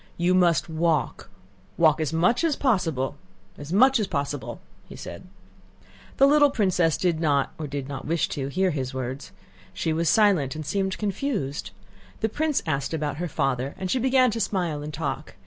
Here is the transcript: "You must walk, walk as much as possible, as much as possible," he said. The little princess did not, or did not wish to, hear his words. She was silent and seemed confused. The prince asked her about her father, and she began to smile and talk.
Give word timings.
"You 0.17 0.33
must 0.33 0.67
walk, 0.67 1.29
walk 1.77 2.01
as 2.01 2.11
much 2.11 2.43
as 2.43 2.55
possible, 2.55 3.17
as 3.55 3.71
much 3.71 3.99
as 3.99 4.07
possible," 4.07 4.59
he 4.89 4.95
said. 4.95 5.27
The 6.17 6.25
little 6.25 6.49
princess 6.49 6.97
did 6.97 7.19
not, 7.19 7.53
or 7.59 7.67
did 7.67 7.87
not 7.87 8.07
wish 8.07 8.27
to, 8.29 8.47
hear 8.47 8.71
his 8.71 8.95
words. 8.95 9.31
She 9.75 9.93
was 9.93 10.09
silent 10.09 10.55
and 10.55 10.65
seemed 10.65 10.97
confused. 10.97 11.69
The 12.21 12.29
prince 12.29 12.63
asked 12.65 12.93
her 12.93 12.95
about 12.95 13.17
her 13.17 13.27
father, 13.27 13.75
and 13.77 13.91
she 13.91 13.99
began 13.99 14.31
to 14.31 14.39
smile 14.39 14.81
and 14.81 14.91
talk. 14.91 15.35